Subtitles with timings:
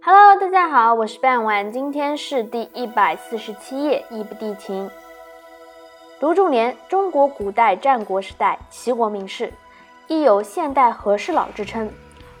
[0.00, 4.88] Hello，大家好，我是半晚，今天是第一百四十七页，义不帝秦。
[6.20, 9.52] 卢仲连，中国古代战国时代齐国名士，
[10.06, 11.90] 亦有现代和事佬之称。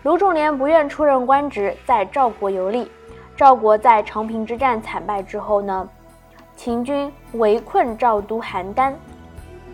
[0.04, 2.88] 卢仲连不愿出任官职，在赵国游历。
[3.36, 5.88] 赵国在长平之战惨败之后呢，
[6.56, 8.94] 秦军围困赵都邯郸，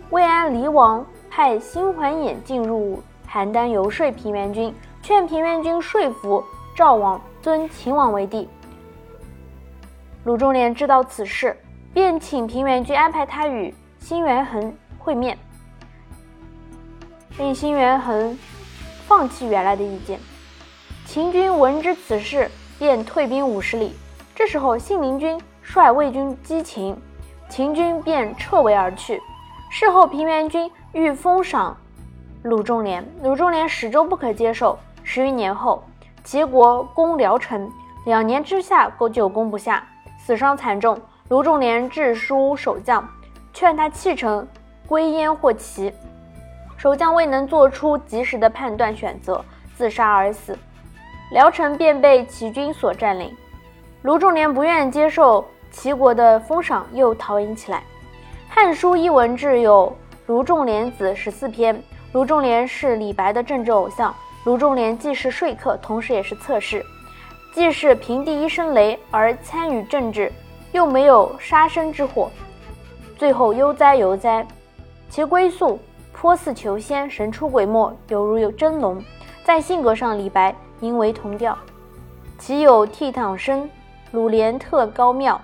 [0.09, 4.73] 魏安离王派辛桓衍进入邯郸游说平原君，
[5.03, 6.43] 劝平原君说服
[6.75, 7.21] 赵王。
[7.45, 8.49] 尊秦王为帝。
[10.23, 11.55] 鲁仲连知道此事，
[11.93, 15.37] 便请平原君安排他与辛元衡会面，
[17.37, 18.35] 令辛元衡
[19.05, 20.19] 放弃原来的意见。
[21.05, 23.93] 秦军闻知此事，便退兵五十里。
[24.33, 26.97] 这时候，信陵君率魏军击秦，
[27.47, 29.21] 秦军便撤围而去。
[29.69, 31.77] 事后，平原君欲封赏
[32.41, 34.79] 鲁仲连，鲁仲连始终不可接受。
[35.03, 35.83] 十余年后。
[36.25, 37.71] 齐国攻聊城，
[38.05, 40.99] 两年之下就攻不下，死伤惨重。
[41.29, 43.07] 卢仲连致书守将，
[43.53, 44.45] 劝他弃城
[44.87, 45.93] 归燕或齐。
[46.77, 50.57] 守将未能做出及时的判断选择，自杀而死。
[51.31, 53.31] 聊城便被齐军所占领。
[54.01, 57.77] 卢仲连不愿接受齐国的封赏，又逃隐起来。
[58.49, 61.79] 《汉书·艺文志》有卢仲连子十四篇。
[62.13, 64.11] 卢仲连是李白的政治偶像。
[64.45, 66.85] 卢仲连既是说客，同时也是侧室，
[67.51, 70.31] 既是平地一声雷而参与政治，
[70.71, 72.29] 又没有杀身之祸，
[73.17, 74.45] 最后悠哉悠哉。
[75.09, 75.79] 其归宿
[76.13, 79.03] 颇似求仙，神出鬼没，犹如有真龙。
[79.43, 81.57] 在性格上，李白应为同调。
[82.37, 83.67] 其有倜傥生，
[84.11, 85.41] 鲁连特高妙，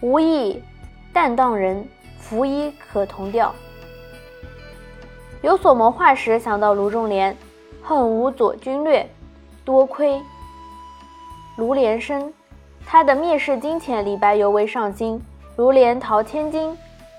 [0.00, 0.62] 无意
[1.12, 1.84] 担当人，
[2.18, 3.52] 拂衣可同调。
[5.40, 7.36] 有所谋划时，想到卢仲连。
[7.82, 9.08] 恨无左军略，
[9.64, 10.20] 多亏
[11.56, 12.32] 卢连生。
[12.86, 15.20] 他的蔑视金钱，李白尤为上心。
[15.56, 16.76] 卢连淘千金，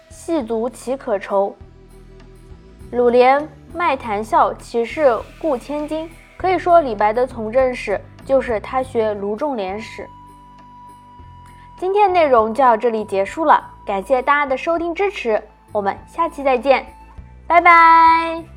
[0.10, 1.56] 细足岂可酬？
[2.92, 6.10] 鲁连卖谈笑，岂是顾千金？
[6.38, 10.08] 可以说，李白的从政史就是他学卢仲连史。
[11.78, 16.86] 今天内容就到这里结束了，感谢大家的收听支持，我们下期再见，
[17.48, 18.53] 拜拜。